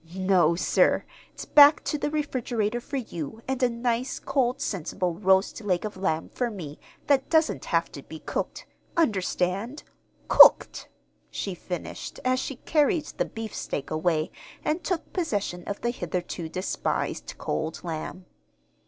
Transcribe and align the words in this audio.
No, 0.15 0.55
sir! 0.55 1.05
It's 1.31 1.45
back 1.45 1.83
to 1.83 1.95
the 1.95 2.09
refrigerator 2.09 2.81
for 2.81 2.97
you, 2.97 3.39
and 3.47 3.61
a 3.61 3.69
nice 3.69 4.17
cold 4.17 4.59
sensible 4.59 5.13
roast 5.13 5.61
leg 5.63 5.85
of 5.85 5.95
lamb 5.95 6.29
for 6.29 6.49
me, 6.49 6.79
that 7.05 7.29
doesn't 7.29 7.65
have 7.65 7.91
to 7.91 8.01
be 8.01 8.17
cooked. 8.17 8.65
Understand? 8.97 9.83
Cooked," 10.27 10.89
she 11.29 11.53
finished, 11.53 12.19
as 12.25 12.39
she 12.39 12.55
carried 12.55 13.05
the 13.05 13.25
beefsteak 13.25 13.91
away 13.91 14.31
and 14.65 14.83
took 14.83 15.13
possession 15.13 15.63
of 15.67 15.81
the 15.81 15.91
hitherto 15.91 16.49
despised 16.49 17.35
cold 17.37 17.81
lamb. 17.83 18.25